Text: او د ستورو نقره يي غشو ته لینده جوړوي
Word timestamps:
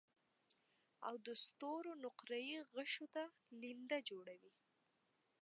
او 1.07 1.15
د 1.25 1.27
ستورو 1.45 1.91
نقره 2.03 2.37
يي 2.49 2.59
غشو 2.73 3.05
ته 3.15 3.23
لینده 3.61 3.97
جوړوي 4.09 4.53